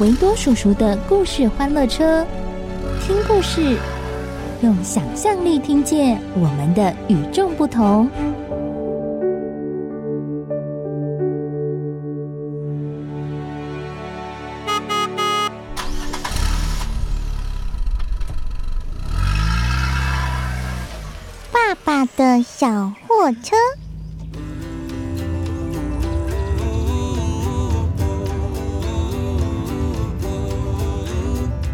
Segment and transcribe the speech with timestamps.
[0.00, 2.26] 维多叔叔的故事欢乐车，
[3.02, 3.76] 听故事，
[4.62, 8.08] 用想象力听见我们的与众不同。
[21.52, 23.54] 爸爸的小货车。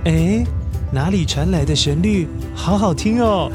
[0.06, 0.46] 哎，
[0.92, 2.28] 哪里传来的旋律？
[2.54, 3.50] 好好听哦！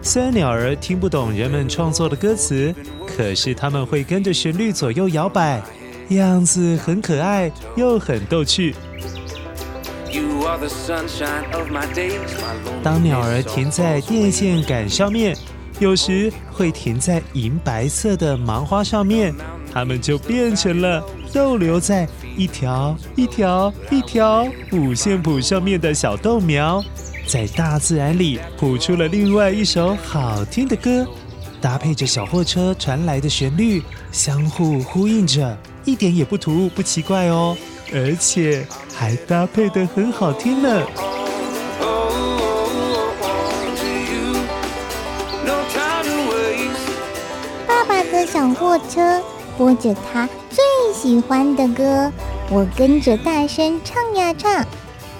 [0.00, 2.74] 虽然鸟儿听不懂人们创作的歌词，
[3.06, 5.60] 可是他们会跟着旋律左右摇摆，
[6.08, 8.74] 样子很可爱又很逗趣。
[12.82, 15.36] 当鸟儿停在电线杆上面，
[15.78, 19.34] 有时会停在银白色的芒花上面。
[19.72, 26.82] 它们就变成了逗留在一条一条一条五线谱上面的小豆苗，
[27.26, 31.06] 在大自然里谱出了另外一首好听的歌，
[31.60, 37.54] 搭配着小货车传来的旋律，相互呼应着，一点也不突兀不奇怪哦，
[37.92, 40.82] 而且还搭配得很好听呢。
[48.36, 49.22] 小货车。
[49.56, 52.12] 播着他最喜欢的歌，
[52.50, 54.62] 我跟着大声唱呀唱，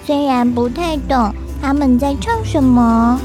[0.05, 3.19] 虽然不太懂他们在唱什么。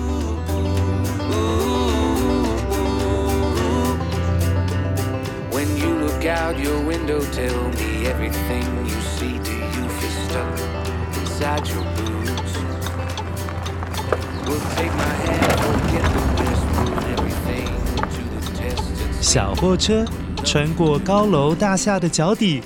[19.23, 20.05] 小货车。
[20.45, 22.61] 穿过高楼大厦的脚底，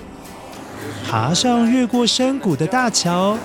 [1.07, 3.37] 爬上越过山谷的大桥，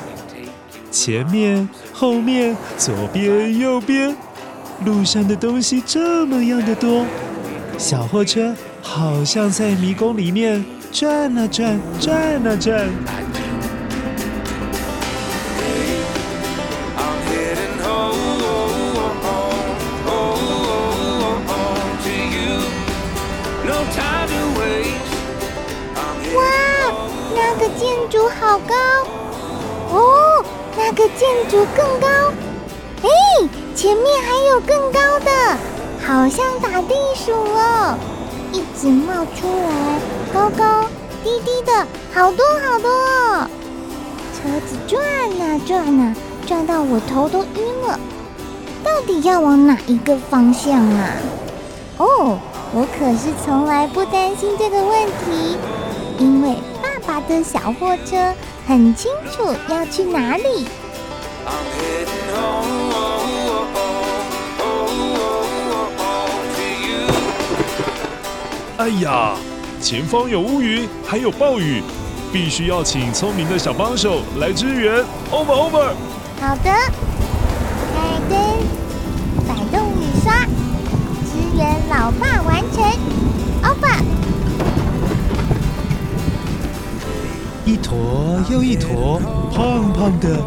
[0.90, 4.16] 前面、后面、左边、右边，
[4.86, 7.06] 路上的东西这么样的多，
[7.78, 10.64] 小货车好像在迷宫里面
[10.94, 12.88] 转啊转，转啊转。
[28.42, 28.76] 好高
[29.96, 30.44] 哦！
[30.76, 32.08] 那个建筑更高，
[33.04, 33.08] 哎，
[33.76, 35.32] 前面还有更高的，
[36.04, 37.96] 好像打地鼠哦，
[38.52, 40.00] 一直冒出来，
[40.34, 40.90] 高高
[41.24, 42.90] 低低的，好多好多。
[44.34, 45.00] 车子转
[45.40, 46.16] 啊转啊，
[46.48, 48.00] 转到我头都晕了。
[48.84, 51.10] 到底要往哪一个方向啊？
[51.98, 52.40] 哦，
[52.74, 55.58] 我可是从来不担心这个问题，
[56.18, 56.56] 因为。
[57.44, 58.34] 小货车
[58.68, 60.68] 很清楚要去哪里。
[68.78, 69.36] 哎呀，
[69.80, 71.84] 前方有乌云，还有暴雨，
[72.34, 75.06] 必须要请聪明的小帮手来支援。
[75.30, 75.90] Over over。
[76.40, 76.72] 好的，
[87.72, 89.18] 一坨又一坨
[89.56, 90.38] 胖胖的、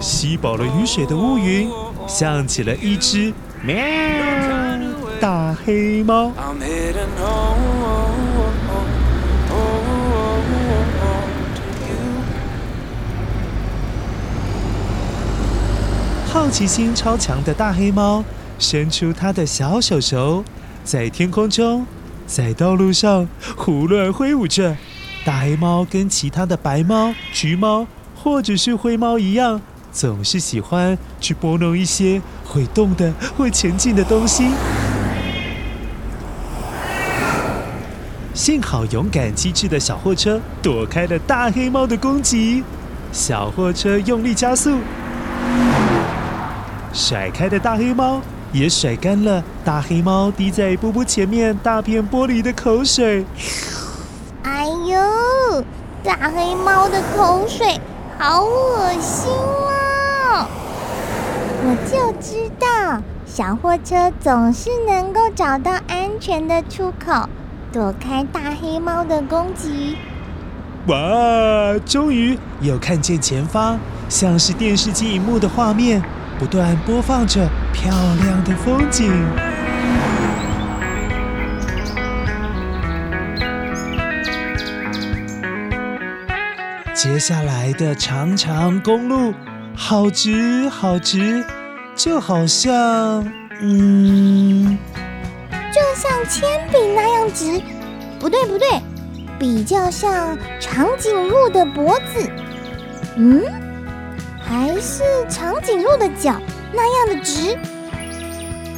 [0.00, 1.68] 吸饱了雨水的乌云，
[2.08, 3.76] 像起了一只喵
[5.20, 6.32] 大黑猫。
[16.32, 18.24] 好奇心超强的大黑猫
[18.58, 20.42] 伸出它的小手手，
[20.82, 21.84] 在天空中
[22.26, 24.74] 在道路上胡乱挥舞着。
[25.22, 27.86] 大黑猫跟其他的白猫、橘猫
[28.16, 29.60] 或者是灰猫一样，
[29.92, 34.48] 总是喜欢去拨弄一些会动的、会前进的东西。
[38.32, 42.64] 幸好勇敢机智的小货车躲开了大黑猫的攻击，
[43.12, 44.78] 小货车用力加速，
[46.94, 48.22] 甩开的大黑猫
[48.52, 53.26] 也甩干了大黑猫滴在波波前面大片玻璃的口水。
[56.02, 57.78] 大黑猫的口水
[58.18, 60.46] 好恶心哦！
[61.62, 67.28] 我就知道，小货车总是能够找到安全的出口。
[67.70, 69.96] 躲开大黑猫的攻击！
[70.86, 70.96] 哇，
[71.84, 76.02] 终于有看见前方，像是电视机荧幕的画面，
[76.38, 77.92] 不断播放着漂
[78.24, 79.12] 亮的风景。
[87.02, 89.32] 接下来的长长公路，
[89.74, 91.42] 好直好直，
[91.96, 92.74] 就好像……
[93.62, 94.76] 嗯。
[95.72, 97.58] 就像铅笔那样直，
[98.18, 98.82] 不对不对，
[99.38, 102.30] 比较像长颈鹿的脖子。
[103.16, 103.44] 嗯，
[104.38, 106.38] 还是长颈鹿的脚
[106.70, 107.56] 那样的直。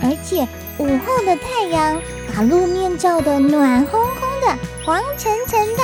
[0.00, 0.46] 而且
[0.78, 2.00] 午后的太阳
[2.32, 5.82] 把路面照得暖烘烘的、黄澄澄的。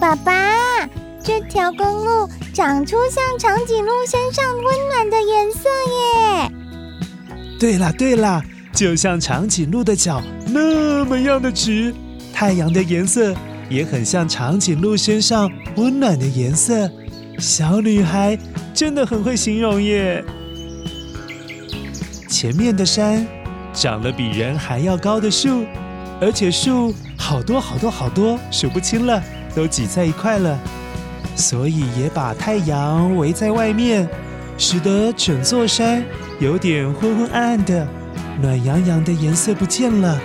[0.00, 0.88] 爸爸，
[1.28, 6.50] 这条公路长出像长颈鹿身上温暖的颜色耶！
[7.60, 8.42] 对了对了。
[8.72, 11.94] 就像长颈鹿的脚那么样的直，
[12.32, 13.34] 太阳的颜色
[13.68, 16.90] 也很像长颈鹿身上温暖的颜色。
[17.38, 18.38] 小女孩
[18.72, 20.24] 真的很会形容耶。
[22.26, 23.26] 前面的山
[23.74, 25.66] 长了比人还要高的树，
[26.22, 29.22] 而且树好多好多好多，数不清了，
[29.54, 30.58] 都挤在一块了，
[31.38, 34.06] 所以也把太阳围在外面，
[34.58, 36.04] 使得整座山
[36.40, 37.86] 有点昏昏暗暗的。
[38.42, 40.20] 暖洋洋的颜色不见了，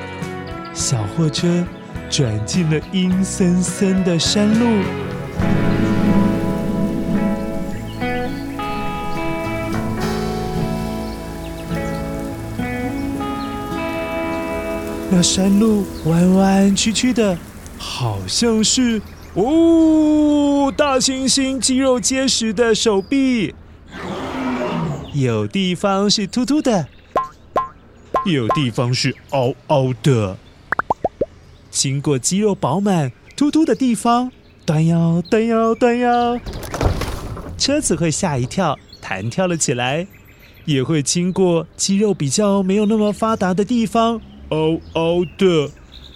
[0.74, 1.63] 小货车
[2.10, 4.65] 转进了阴森森的山路。
[15.12, 17.38] 那山路弯弯曲曲的，
[17.77, 19.00] 好像是
[19.36, 23.56] 哦，大猩猩肌肉结实的手臂，
[25.14, 26.88] 有地方是凸凸的。
[28.26, 30.38] 有地方是凹凹的，
[31.72, 34.32] 经过肌肉饱满、突突的地方，
[34.66, 36.40] 端腰、端腰、端腰，
[37.58, 40.06] 车子会吓一跳，弹跳了起来；
[40.66, 45.72] 也会经过肌肉比较没有那么发达的地方，凹凹的。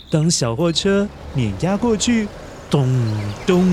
[0.09, 2.29] 当小货车碾压过去，
[2.69, 2.87] 咚
[3.45, 3.65] 咚，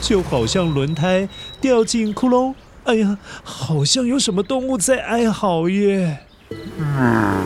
[0.00, 1.28] 就好像轮胎
[1.60, 2.54] 掉进窟窿。
[2.84, 6.18] 哎呀，好像有什么动物在哀嚎耶！
[6.78, 7.44] 嗯。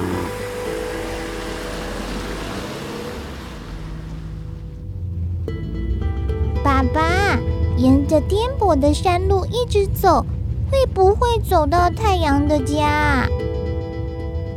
[6.62, 7.38] 爸爸，
[7.78, 10.26] 沿着颠簸的山路一直走，
[10.70, 13.26] 会不会走到太阳的家？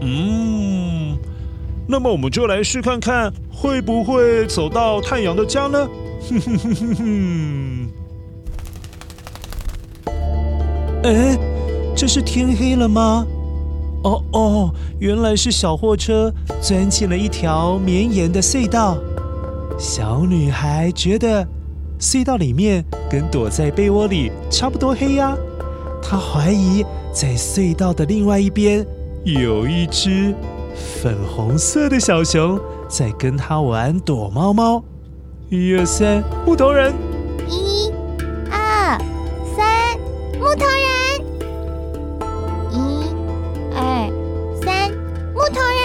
[0.01, 1.17] 嗯，
[1.87, 5.87] 那么我们就来试看看，会不会走到太阳的家呢？
[6.27, 7.89] 哼哼哼哼哼。
[11.03, 11.37] 哎，
[11.95, 13.25] 这是天黑了吗？
[14.03, 18.97] 哦哦，原来是小货车钻进了一条绵延的隧道。
[19.77, 21.47] 小女孩觉得
[21.99, 25.37] 隧道里面跟躲在被窝里差不多黑呀。
[26.01, 28.85] 她怀疑在隧道的另外一边
[29.23, 30.35] 有一只
[30.75, 34.83] 粉红色的小熊在跟它玩躲猫猫。
[35.49, 36.93] 一二三，木头人。
[37.47, 37.91] 一、
[38.49, 38.97] 二、
[39.55, 39.97] 三，
[40.39, 40.83] 木头人。
[42.71, 42.75] 一、
[43.75, 44.09] 二、
[44.63, 44.91] 三，
[45.33, 45.83] 木头人！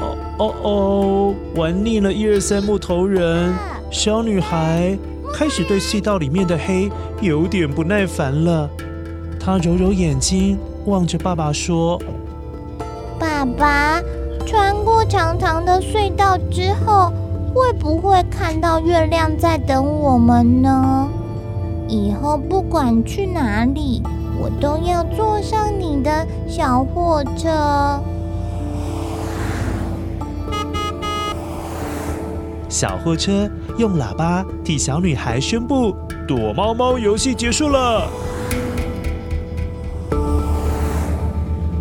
[0.00, 3.54] 哦哦哦，玩腻了一二三木头人，
[3.90, 4.98] 小女孩
[5.32, 6.90] 开始对隧道里面的黑
[7.22, 8.68] 有点不耐烦了。
[9.40, 11.98] 她揉揉眼睛，望着爸爸说
[13.18, 14.00] ：“爸爸，
[14.46, 17.10] 穿过长长的隧道之后，
[17.54, 21.08] 会不会看到月亮在等我们呢？
[21.88, 24.02] 以后不管去哪里，
[24.38, 27.98] 我都要坐上你的小货车。”
[32.68, 33.48] 小货车
[33.78, 35.94] 用喇叭替小女孩宣布
[36.28, 38.06] ：“躲猫猫游戏结束了。”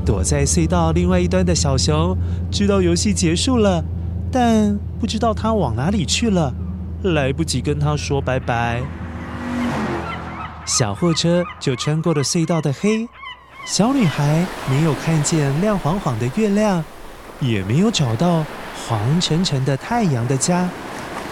[0.05, 2.17] 躲在隧道另外一端的小熊
[2.51, 3.83] 知道游戏结束了，
[4.31, 6.53] 但不知道它往哪里去了，
[7.03, 8.81] 来不及跟它说拜拜。
[10.65, 13.07] 小货车就穿过了隧道的黑，
[13.65, 16.83] 小女孩没有看见亮晃晃的月亮，
[17.39, 18.45] 也没有找到
[18.87, 20.69] 黄澄澄的太阳的家，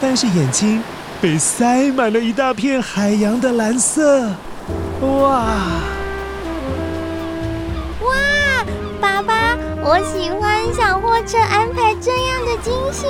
[0.02, 0.82] 但是眼睛
[1.22, 4.30] 被塞满了一大片海洋的蓝色。
[5.02, 5.56] 哇！
[9.84, 13.08] 我喜欢小货车安排这样的惊喜。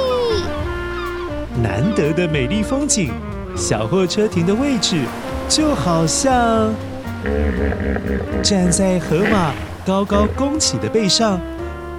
[1.61, 3.11] 难得的美丽风景，
[3.57, 5.01] 小货车停的位置
[5.49, 6.73] 就好像
[8.41, 9.51] 站在河马
[9.85, 11.41] 高高弓起的背上，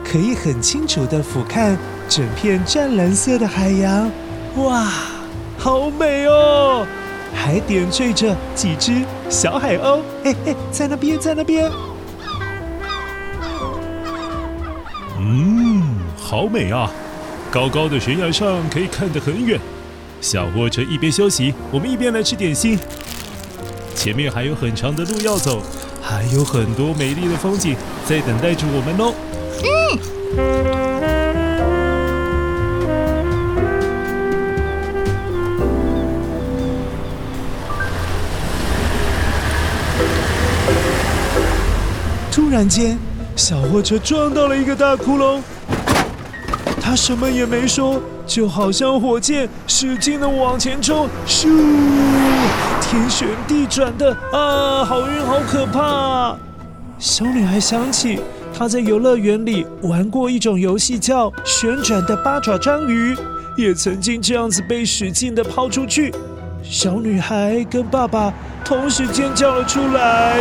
[0.02, 1.76] 可以很清楚地俯瞰
[2.08, 4.10] 整片湛蓝色的海洋。
[4.56, 4.90] 哇，
[5.58, 6.86] 好美哦！
[7.34, 11.70] 还点缀着几只小海鸥，嘿嘿，在那边，在那边。
[16.32, 16.90] 好美啊！
[17.50, 19.60] 高高的悬崖上可以看得很远。
[20.22, 22.78] 小货车一边休息，我们一边来吃点心。
[23.94, 25.62] 前面还有很长的路要走，
[26.00, 29.12] 还有很多美丽的风景在等待着我们哦。
[29.62, 29.98] 嗯。
[42.32, 42.96] 突然间。
[43.34, 45.40] 小货车撞到了一个大窟窿，
[46.84, 51.46] 他什么也没说，就好像火箭使劲的往前冲，咻，
[52.80, 56.36] 天旋地转的啊，好晕，好可怕！
[56.98, 58.20] 小女孩想起
[58.52, 63.16] 她在游乐园里玩过一种游戏，叫旋转的八爪章鱼，
[63.56, 66.12] 也曾经这样子被使劲的抛出去。
[66.64, 68.32] 小女孩跟爸爸
[68.64, 70.38] 同时尖叫了出来，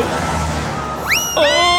[1.36, 1.71] 哦！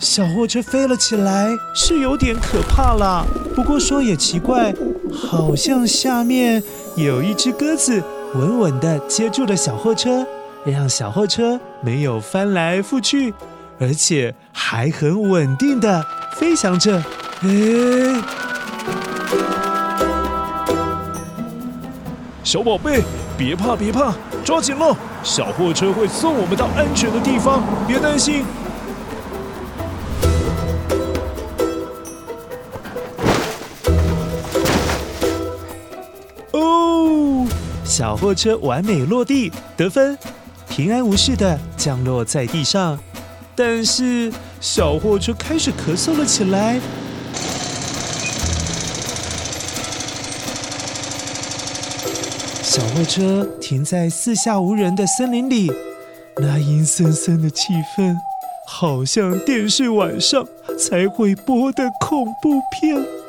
[0.00, 3.22] 小货车飞了起来，是有点可怕啦。
[3.54, 4.74] 不过说也奇怪，
[5.12, 6.62] 好像下面
[6.96, 8.02] 有一只鸽子
[8.34, 10.26] 稳稳地接住了小货车，
[10.64, 13.34] 让小货车没有翻来覆去，
[13.78, 16.02] 而且还很稳定地
[16.34, 16.96] 飞翔着。
[17.42, 18.22] 哎，
[22.42, 23.02] 小宝贝，
[23.36, 28.46] 别怕别怕，抓紧了，小货车会送我们到安全的地方，别担心。
[38.00, 40.16] 小货车完美落地，得分，
[40.70, 42.98] 平安无事的降落在地上。
[43.54, 46.80] 但是小货车开始咳嗽了起来。
[52.62, 55.70] 小货车停在四下无人的森林里，
[56.38, 58.16] 那阴森森的气氛，
[58.66, 60.46] 好像电视晚上
[60.78, 63.19] 才会播的恐怖片。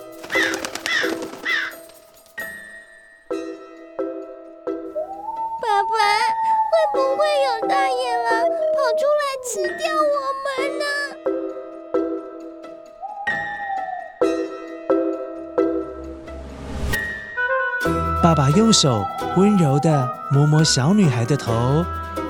[18.71, 21.85] 用手温柔地摸摸小女孩的头，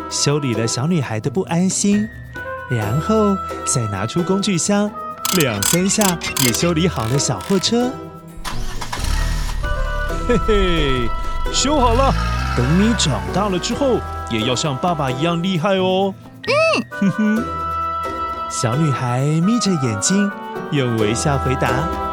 [0.09, 2.09] 修理了小女孩的不安心，
[2.67, 4.89] 然后再拿出工具箱，
[5.39, 7.91] 两三下也修理好了小货车。
[10.27, 11.09] 嘿嘿，
[11.53, 12.11] 修好了，
[12.57, 13.99] 等你长大了之后，
[14.31, 16.11] 也要像爸爸一样厉害哦。
[16.47, 17.43] 嗯，哼哼，
[18.49, 20.31] 小女孩眯着眼睛，
[20.71, 22.10] 用微笑回答。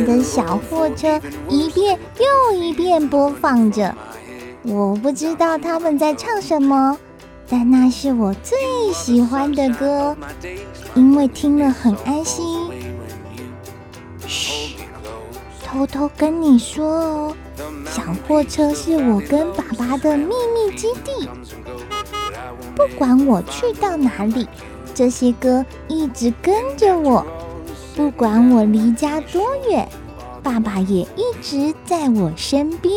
[0.00, 3.94] 的小货车一遍又一遍播放着，
[4.62, 6.98] 我不知道他们在唱什么，
[7.48, 8.58] 但那是我最
[8.92, 10.16] 喜欢的歌，
[10.94, 12.70] 因为听了很安心。
[14.26, 14.76] 嘘，
[15.64, 17.36] 偷偷跟你说哦，
[17.90, 21.28] 小货车是我跟爸爸的秘密基地，
[22.74, 24.46] 不管我去到哪里，
[24.94, 27.24] 这些歌一直跟着我。
[27.98, 29.88] 不管我离家多远，
[30.40, 32.94] 爸爸也一直在我身边。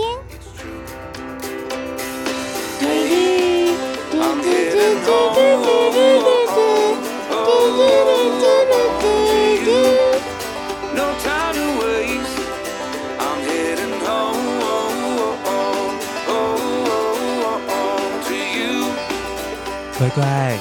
[19.98, 20.56] 乖乖，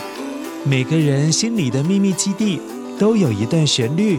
[0.65, 2.59] 每个人心里的秘密基地
[2.99, 4.19] 都有一段旋律。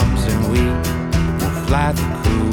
[1.71, 2.51] fly the crew.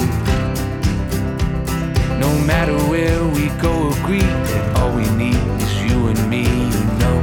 [2.21, 6.43] No matter where we go, agree that all we need is you and me,
[6.75, 7.19] you know.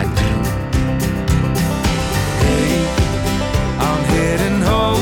[0.00, 0.32] I do.
[2.42, 2.74] Hey,
[3.86, 4.98] I'm heading home.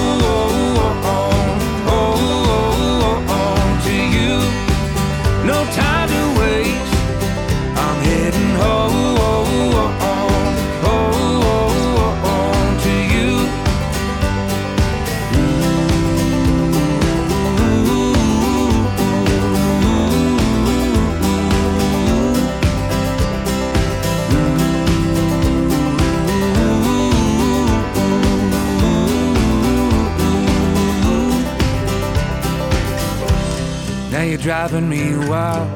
[3.87, 4.35] To you.
[5.50, 6.97] No time to waste.
[7.83, 9.08] I'm heading home.
[34.49, 35.69] driving me wild.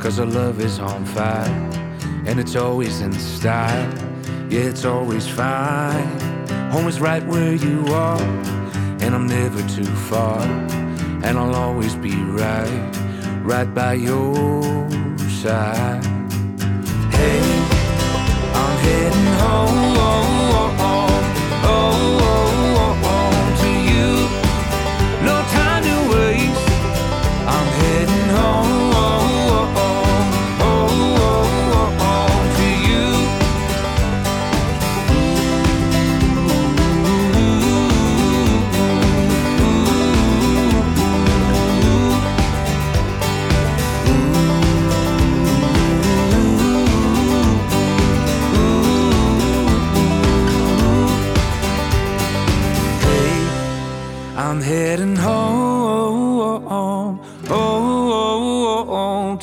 [0.00, 1.44] Cause our love is on fire.
[2.24, 3.92] And it's always in style.
[4.48, 6.18] Yeah, it's always fine.
[6.70, 8.22] Home is right where you are.
[9.02, 10.40] And I'm never too far.
[11.26, 12.90] And I'll always be right.
[13.42, 14.32] Right by your
[15.28, 16.02] side.
[17.12, 17.42] Hey,
[18.60, 19.96] I'm heading home.
[19.98, 20.45] Oh.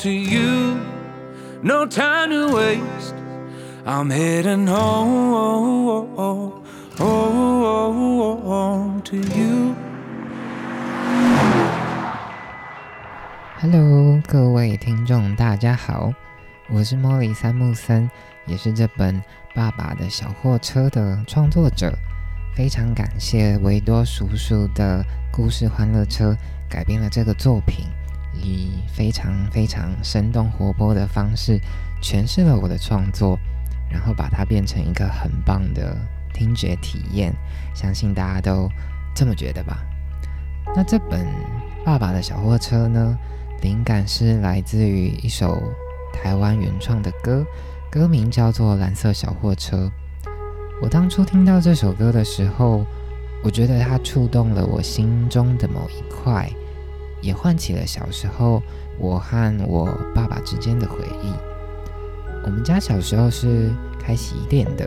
[0.04, 0.78] To you.
[1.62, 3.14] No time to waste.
[3.86, 6.60] I'm heading home,
[6.98, 9.74] home to you.
[13.58, 16.12] Hello，各位听众，大家好，
[16.68, 18.10] 我是莫莉三木森，
[18.44, 19.16] 也是这本
[19.54, 21.90] 《爸爸的小货车》的创作者。
[22.54, 26.32] 非常感谢维多叔叔的故事《欢乐车》
[26.68, 27.86] 改编了这个作品。
[28.42, 31.60] 以非常非常生动活泼的方式
[32.02, 33.38] 诠释了我的创作，
[33.90, 35.96] 然后把它变成一个很棒的
[36.32, 37.34] 听觉体验。
[37.74, 38.68] 相信大家都
[39.14, 39.78] 这么觉得吧？
[40.74, 41.20] 那这本
[41.84, 43.16] 《爸爸的小货车》呢？
[43.62, 45.62] 灵感是来自于一首
[46.12, 47.46] 台湾原创的歌，
[47.90, 49.90] 歌名叫做《蓝色小货车》。
[50.82, 52.84] 我当初听到这首歌的时候，
[53.42, 56.50] 我觉得它触动了我心中的某一块，
[57.24, 58.62] 也唤起了小时候
[58.98, 61.32] 我和我爸爸之间的回忆。
[62.44, 64.86] 我们家小时候是开洗衣店的，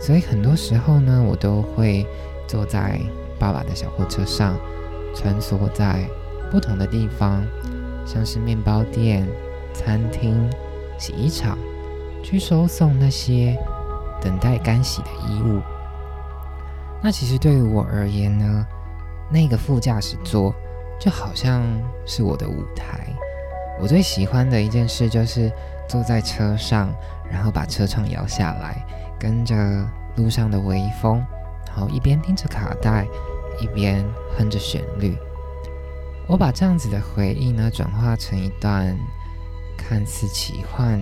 [0.00, 2.04] 所以很多时候呢，我都会
[2.48, 3.00] 坐在
[3.38, 4.56] 爸爸的小货车上，
[5.14, 6.04] 穿梭在
[6.50, 7.44] 不同的地方。
[8.04, 9.28] 像是面包店、
[9.74, 10.48] 餐厅、
[10.98, 11.58] 洗衣厂，
[12.22, 13.54] 去收送那些
[14.18, 15.60] 等待干洗的衣物。
[17.02, 18.66] 那其实对于我而言呢，
[19.30, 20.54] 那个副驾驶座
[20.98, 21.62] 就好像
[22.06, 23.06] 是我的舞台。
[23.80, 25.50] 我最喜欢的一件事就是
[25.88, 26.92] 坐在车上，
[27.30, 28.84] 然后把车窗摇下来，
[29.18, 29.54] 跟着
[30.16, 31.24] 路上的微风，
[31.66, 33.06] 然后一边听着卡带，
[33.60, 34.04] 一边
[34.36, 35.16] 哼着旋律。
[36.26, 38.94] 我把这样子的回忆呢，转化成一段
[39.76, 41.00] 看似奇幻，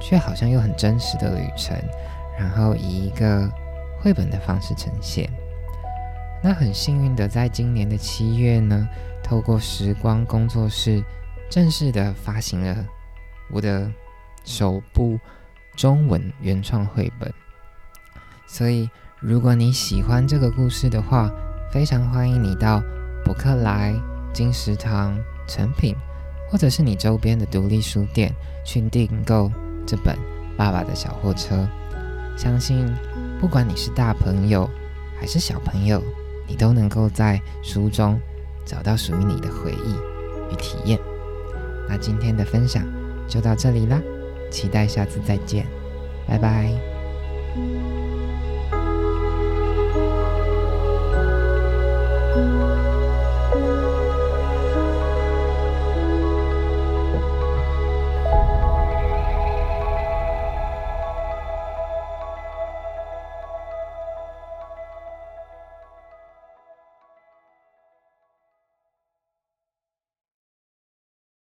[0.00, 1.76] 却好像又很真实的旅程，
[2.38, 3.48] 然后以一个
[4.02, 5.30] 绘本的方式呈现。
[6.42, 8.88] 那很幸运的，在今年的七月呢，
[9.30, 11.00] 透过时光工作室
[11.48, 12.84] 正式的发行了
[13.52, 13.88] 我的
[14.42, 15.16] 首部
[15.76, 17.32] 中文原创绘本。
[18.48, 18.90] 所以，
[19.20, 21.30] 如果你喜欢这个故事的话，
[21.70, 22.82] 非常欢迎你到
[23.24, 23.94] 博客来。
[24.32, 25.16] 金石堂、
[25.48, 25.94] 诚品，
[26.48, 28.32] 或者是你周边的独立书店
[28.64, 29.50] 去订购
[29.84, 30.14] 这本
[30.56, 31.68] 《爸爸的小货车》，
[32.38, 32.88] 相信
[33.40, 34.70] 不管你是大朋友
[35.18, 36.00] 还是小朋友，
[36.46, 38.20] 你都能够在书中
[38.70, 39.94] 找到属于你的回忆
[40.52, 40.96] 与体验。
[41.88, 42.84] 那今天的分享
[43.26, 44.00] 就到这里啦
[44.48, 45.66] 期待下次再见
[46.28, 46.70] 拜拜。